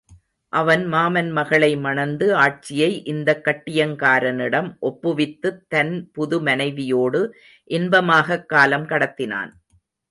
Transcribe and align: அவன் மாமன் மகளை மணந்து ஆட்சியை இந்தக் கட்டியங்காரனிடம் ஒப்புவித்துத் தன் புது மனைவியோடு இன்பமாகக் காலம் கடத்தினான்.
அவன் 0.53 0.85
மாமன் 0.85 1.29
மகளை 1.31 1.77
மணந்து 1.77 2.35
ஆட்சியை 2.35 3.03
இந்தக் 3.03 3.43
கட்டியங்காரனிடம் 3.45 4.69
ஒப்புவித்துத் 4.81 5.61
தன் 5.67 6.09
புது 6.11 6.41
மனைவியோடு 6.41 7.35
இன்பமாகக் 7.71 8.45
காலம் 8.45 8.87
கடத்தினான். 8.87 9.51